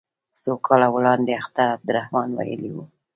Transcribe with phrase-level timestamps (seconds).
[0.39, 2.83] څو کاله وړاندې اختر عبدالرحمن ویلي وو.